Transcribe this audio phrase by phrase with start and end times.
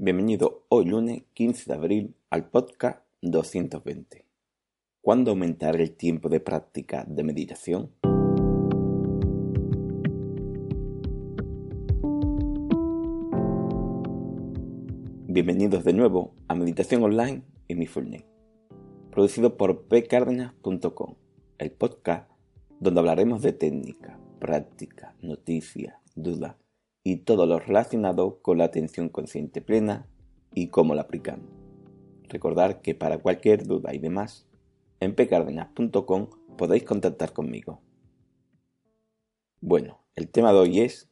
[0.00, 4.24] Bienvenido hoy lunes 15 de abril al podcast 220.
[5.00, 7.90] ¿Cuándo aumentar el tiempo de práctica de meditación?
[15.26, 18.24] Bienvenidos de nuevo a Meditación Online y mi Name,
[19.10, 21.16] producido por pcardenas.com,
[21.58, 22.30] el podcast
[22.78, 26.54] donde hablaremos de técnica, práctica, noticias, dudas
[27.10, 30.06] y todo lo relacionado con la atención consciente plena
[30.52, 31.48] y cómo la aplicamos.
[32.28, 34.46] Recordar que para cualquier duda y demás,
[35.00, 37.80] en pcardenas.com podéis contactar conmigo.
[39.62, 41.10] Bueno, el tema de hoy es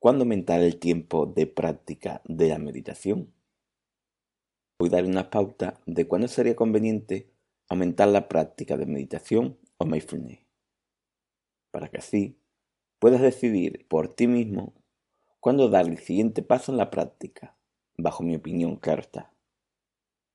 [0.00, 3.32] ¿Cuándo aumentar el tiempo de práctica de la meditación?
[4.80, 7.30] Voy a dar una pauta de cuándo sería conveniente
[7.68, 10.40] aumentar la práctica de meditación o mindfulness,
[11.70, 12.40] para que así
[12.98, 14.74] puedas decidir por ti mismo
[15.40, 17.56] cuándo dar el siguiente paso en la práctica,
[17.96, 19.32] bajo mi opinión, está.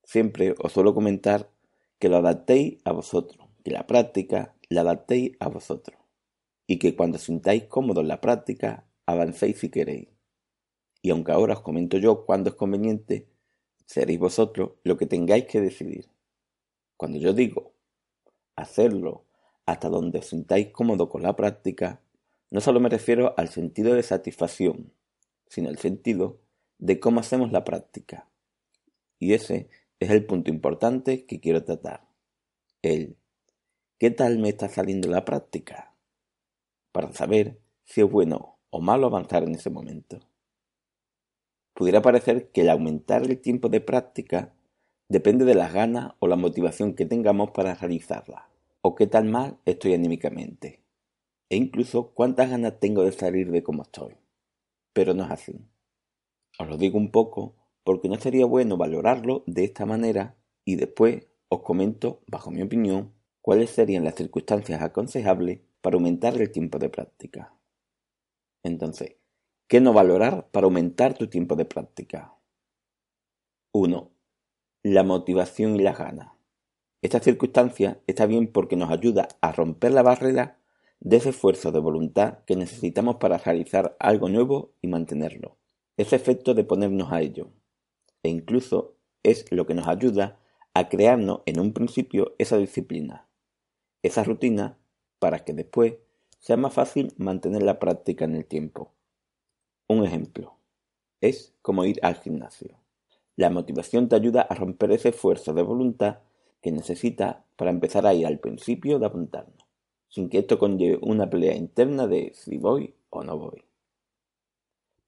[0.02, 1.50] Siempre os suelo comentar
[1.98, 5.98] que lo adaptéis a vosotros, que la práctica la adaptéis a vosotros,
[6.66, 10.08] y que cuando sintáis cómodo en la práctica, avancéis si queréis.
[11.02, 13.28] Y aunque ahora os comento yo cuándo es conveniente,
[13.86, 16.08] seréis vosotros lo que tengáis que decidir.
[16.96, 17.72] Cuando yo digo
[18.56, 19.24] hacerlo
[19.66, 22.00] hasta donde os sintáis cómodo con la práctica,
[22.54, 24.92] no solo me refiero al sentido de satisfacción,
[25.48, 26.38] sino al sentido
[26.78, 28.28] de cómo hacemos la práctica.
[29.18, 32.06] Y ese es el punto importante que quiero tratar.
[32.80, 33.16] El
[33.98, 35.96] ¿qué tal me está saliendo la práctica?
[36.92, 40.20] Para saber si es bueno o malo avanzar en ese momento.
[41.74, 44.54] Pudiera parecer que el aumentar el tiempo de práctica
[45.08, 48.48] depende de las ganas o la motivación que tengamos para realizarla,
[48.80, 50.83] o qué tal mal estoy anímicamente,
[51.54, 54.16] e incluso cuántas ganas tengo de salir de como estoy.
[54.92, 55.64] Pero no es así.
[56.58, 57.54] Os lo digo un poco
[57.84, 63.14] porque no sería bueno valorarlo de esta manera y después os comento, bajo mi opinión,
[63.40, 67.54] cuáles serían las circunstancias aconsejables para aumentar el tiempo de práctica.
[68.64, 69.14] Entonces,
[69.68, 72.34] ¿qué no valorar para aumentar tu tiempo de práctica?
[73.70, 74.10] 1.
[74.82, 76.32] La motivación y las ganas.
[77.00, 80.58] Esta circunstancia está bien porque nos ayuda a romper la barrera
[81.04, 85.58] de ese esfuerzo de voluntad que necesitamos para realizar algo nuevo y mantenerlo.
[85.98, 87.50] Ese efecto de ponernos a ello.
[88.22, 90.40] E incluso es lo que nos ayuda
[90.72, 93.28] a crearnos en un principio esa disciplina,
[94.02, 94.78] esa rutina,
[95.18, 95.94] para que después
[96.40, 98.92] sea más fácil mantener la práctica en el tiempo.
[99.86, 100.56] Un ejemplo
[101.20, 102.78] es como ir al gimnasio.
[103.36, 106.20] La motivación te ayuda a romper ese esfuerzo de voluntad
[106.62, 109.63] que necesitas para empezar a ir al principio de apuntarnos,
[110.14, 113.64] sin que esto conlleve una pelea interna de si voy o no voy.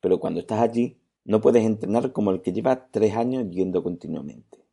[0.01, 4.65] Pero cuando estás allí, no puedes entrenar como el que lleva tres años yendo continuamente.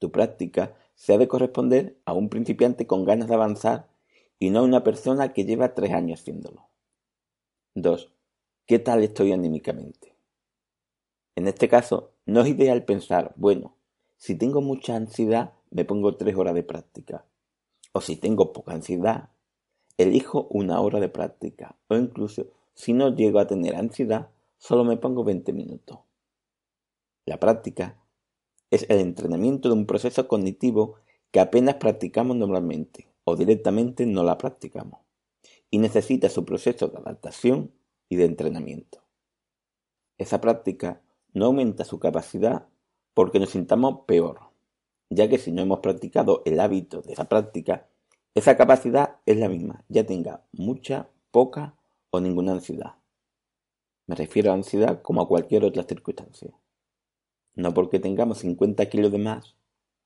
[0.00, 3.88] Tu práctica se ha de corresponder a un principiante con ganas de avanzar
[4.40, 6.66] y no una persona que lleva tres años haciéndolo.
[7.76, 8.12] 2.
[8.66, 10.16] ¿Qué tal estoy anímicamente?
[11.36, 13.76] En este caso, no es ideal pensar, bueno,
[14.16, 17.24] si tengo mucha ansiedad, me pongo tres horas de práctica.
[17.92, 19.30] O si tengo poca ansiedad,
[19.98, 21.76] elijo una hora de práctica.
[21.88, 25.98] O incluso, si no llego a tener ansiedad, solo me pongo 20 minutos.
[27.26, 27.98] La práctica
[28.70, 30.94] es el entrenamiento de un proceso cognitivo
[31.30, 35.00] que apenas practicamos normalmente o directamente no la practicamos
[35.70, 37.72] y necesita su proceso de adaptación
[38.08, 39.02] y de entrenamiento.
[40.16, 41.02] Esa práctica
[41.34, 42.68] no aumenta su capacidad
[43.14, 44.40] porque nos sintamos peor,
[45.10, 47.88] ya que si no hemos practicado el hábito de esa práctica,
[48.34, 51.74] esa capacidad es la misma, ya tenga mucha, poca
[52.10, 52.94] o ninguna ansiedad.
[54.06, 56.52] Me refiero a ansiedad como a cualquier otra circunstancia.
[57.54, 59.56] No porque tengamos 50 kilos de más,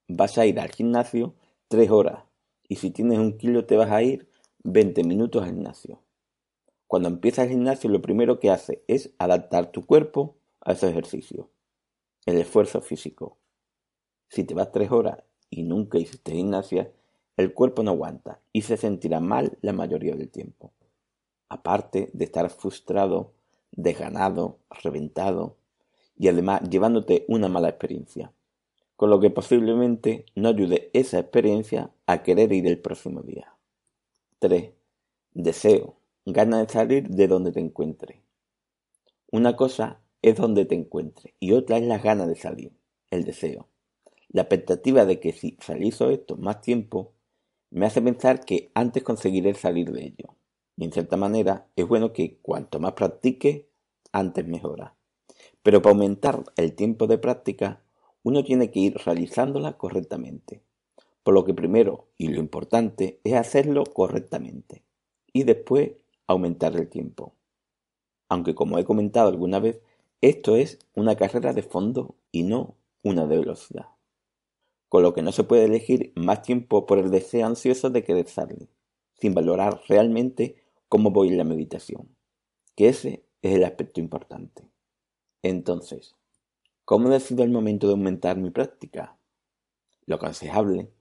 [0.08, 1.34] vas a ir al gimnasio
[1.68, 2.24] tres horas
[2.68, 4.28] y si tienes un kilo te vas a ir
[4.64, 6.02] 20 minutos al gimnasio.
[6.86, 11.50] Cuando empiezas el gimnasio lo primero que hace es adaptar tu cuerpo a ese ejercicio,
[12.26, 13.38] el esfuerzo físico.
[14.28, 16.92] Si te vas tres horas y nunca hiciste gimnasia,
[17.42, 20.72] el cuerpo no aguanta y se sentirá mal la mayoría del tiempo.
[21.48, 23.32] Aparte de estar frustrado,
[23.70, 25.56] desganado, reventado,
[26.16, 28.32] y además llevándote una mala experiencia,
[28.96, 33.54] con lo que posiblemente no ayude esa experiencia a querer ir el próximo día.
[34.38, 34.72] 3.
[35.34, 35.96] Deseo,
[36.26, 38.18] ganas de salir de donde te encuentres.
[39.30, 42.72] Una cosa es donde te encuentres y otra es las ganas de salir,
[43.10, 43.68] el deseo.
[44.28, 47.12] La expectativa de que si realizo esto más tiempo,
[47.72, 50.36] me hace pensar que antes conseguiré salir de ello.
[50.76, 53.70] Y en cierta manera es bueno que cuanto más practique,
[54.12, 54.94] antes mejora.
[55.62, 57.82] Pero para aumentar el tiempo de práctica,
[58.22, 60.62] uno tiene que ir realizándola correctamente.
[61.22, 64.84] Por lo que primero, y lo importante, es hacerlo correctamente.
[65.32, 65.92] Y después
[66.26, 67.34] aumentar el tiempo.
[68.28, 69.80] Aunque como he comentado alguna vez,
[70.20, 73.86] esto es una carrera de fondo y no una de velocidad.
[74.92, 78.28] Con lo que no se puede elegir más tiempo por el deseo ansioso de querer
[78.28, 78.68] salir,
[79.14, 80.56] sin valorar realmente
[80.90, 82.14] cómo voy en la meditación,
[82.76, 84.68] que ese es el aspecto importante.
[85.42, 86.14] Entonces,
[86.84, 89.16] ¿cómo decido el momento de aumentar mi práctica?
[90.04, 90.92] Lo aconsejable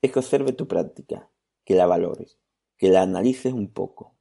[0.00, 1.28] es que observe tu práctica,
[1.64, 2.38] que la valores,
[2.76, 4.14] que la analices un poco.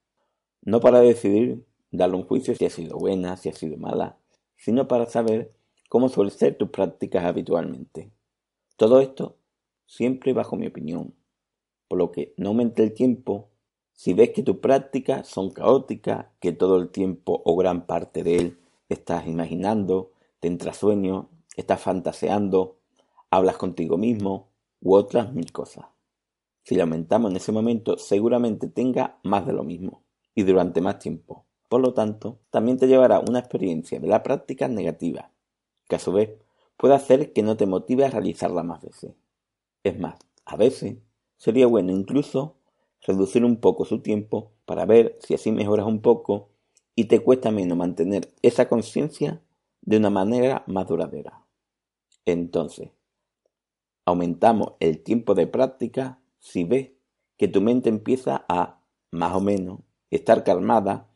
[0.64, 4.18] No para decidir, darle un juicio si ha sido buena, si ha sido mala,
[4.58, 5.52] sino para saber
[5.88, 8.12] cómo suelen ser tus prácticas habitualmente.
[8.80, 9.36] Todo esto
[9.86, 11.14] siempre bajo mi opinión,
[11.90, 13.50] por lo que no aumente el tiempo
[13.92, 18.38] si ves que tus prácticas son caóticas, que todo el tiempo o gran parte de
[18.38, 22.78] él estás imaginando, te entra sueño, estás fantaseando,
[23.30, 24.48] hablas contigo mismo
[24.80, 25.88] u otras mil cosas.
[26.64, 30.04] Si lo aumentamos en ese momento, seguramente tenga más de lo mismo
[30.34, 31.48] y durante más tiempo.
[31.68, 35.34] Por lo tanto, también te llevará una experiencia de la práctica negativa,
[35.90, 36.30] que a su vez
[36.80, 39.12] puede hacer que no te motive a realizarla más veces.
[39.84, 40.16] Es más,
[40.46, 40.96] a veces
[41.36, 42.56] sería bueno incluso
[43.02, 46.52] reducir un poco su tiempo para ver si así mejoras un poco
[46.96, 49.42] y te cuesta menos mantener esa conciencia
[49.82, 51.46] de una manera más duradera.
[52.26, 52.92] Entonces,
[54.06, 56.92] aumentamos el tiempo de práctica si ves
[57.36, 61.09] que tu mente empieza a, más o menos, estar calmada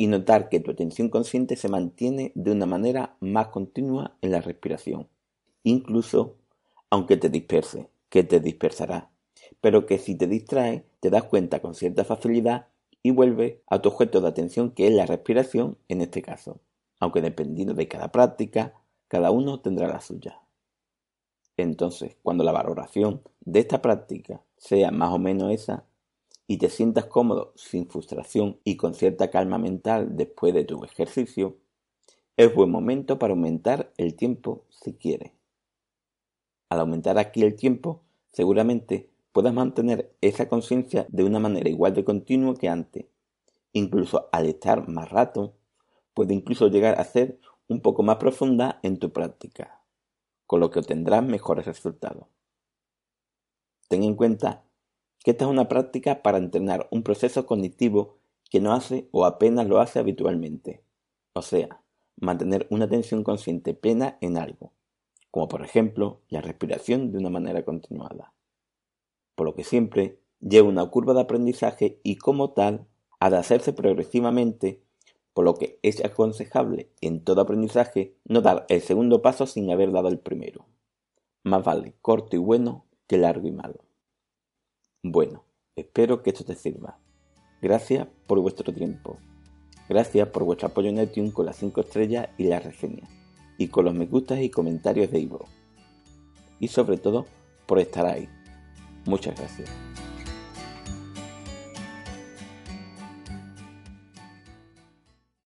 [0.00, 4.40] y notar que tu atención consciente se mantiene de una manera más continua en la
[4.40, 5.08] respiración,
[5.62, 6.36] incluso
[6.88, 9.10] aunque te disperse, que te dispersará,
[9.60, 12.68] pero que si te distrae te das cuenta con cierta facilidad
[13.02, 16.60] y vuelve a tu objeto de atención que es la respiración en este caso,
[16.98, 18.72] aunque dependiendo de cada práctica,
[19.06, 20.40] cada uno tendrá la suya.
[21.58, 25.84] Entonces, cuando la valoración de esta práctica sea más o menos esa,
[26.50, 31.58] y te sientas cómodo, sin frustración y con cierta calma mental después de tu ejercicio,
[32.36, 35.30] es buen momento para aumentar el tiempo si quieres.
[36.68, 38.02] Al aumentar aquí el tiempo,
[38.32, 43.06] seguramente puedas mantener esa conciencia de una manera igual de continua que antes.
[43.72, 45.54] Incluso al estar más rato,
[46.14, 47.38] puede incluso llegar a ser
[47.68, 49.84] un poco más profunda en tu práctica,
[50.48, 52.26] con lo que obtendrás mejores resultados.
[53.86, 54.64] Ten en cuenta
[55.24, 58.18] que esta es una práctica para entrenar un proceso cognitivo
[58.50, 60.82] que no hace o apenas lo hace habitualmente,
[61.32, 61.82] o sea,
[62.16, 64.72] mantener una atención consciente plena en algo,
[65.30, 68.32] como por ejemplo la respiración de una manera continuada
[69.40, 72.86] por lo que siempre lleva una curva de aprendizaje y como tal
[73.20, 74.82] ha de hacerse progresivamente,
[75.32, 79.92] por lo que es aconsejable en todo aprendizaje no dar el segundo paso sin haber
[79.92, 80.66] dado el primero.
[81.42, 83.89] Más vale corto y bueno que largo y malo.
[85.02, 85.44] Bueno,
[85.76, 86.98] espero que esto te sirva.
[87.62, 89.18] Gracias por vuestro tiempo.
[89.88, 93.10] Gracias por vuestro apoyo en iTunes con las 5 estrellas y las reseñas,
[93.58, 95.48] y con los me gustas y comentarios de Ivo.
[96.58, 97.26] Y sobre todo,
[97.66, 98.28] por estar ahí
[99.06, 99.70] Muchas gracias.